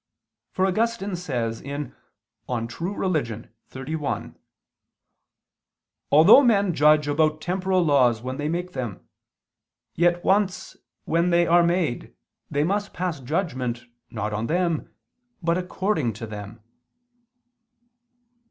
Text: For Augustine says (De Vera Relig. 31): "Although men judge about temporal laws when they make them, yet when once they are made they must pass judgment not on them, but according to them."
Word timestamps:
For 0.49 0.65
Augustine 0.65 1.15
says 1.15 1.61
(De 1.61 1.91
Vera 2.47 2.67
Relig. 2.81 3.49
31): 3.67 4.35
"Although 6.11 6.41
men 6.41 6.73
judge 6.73 7.07
about 7.07 7.39
temporal 7.39 7.83
laws 7.85 8.19
when 8.23 8.37
they 8.37 8.49
make 8.49 8.71
them, 8.71 9.07
yet 9.93 10.25
when 10.25 10.49
once 10.49 10.75
they 11.29 11.45
are 11.45 11.61
made 11.61 12.15
they 12.49 12.63
must 12.63 12.93
pass 12.95 13.19
judgment 13.19 13.83
not 14.09 14.33
on 14.33 14.47
them, 14.47 14.89
but 15.43 15.59
according 15.59 16.13
to 16.13 16.25
them." 16.25 16.63